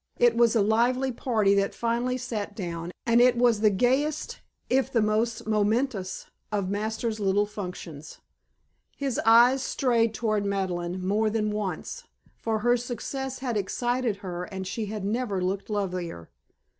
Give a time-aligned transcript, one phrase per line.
[0.17, 4.91] It was a lively party that finally sat down, and it was the gayest if
[4.91, 8.17] the most momentous of Masters' little functions.
[8.97, 14.65] His eyes strayed toward Madeleine more than once, for her success had excited her and
[14.65, 16.31] she had never looked lovelier.